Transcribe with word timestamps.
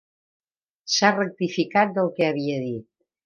S'ha 0.93 1.11
rectificat 1.17 1.93
del 1.99 2.11
que 2.17 2.27
havia 2.31 2.57
dit. 2.65 2.89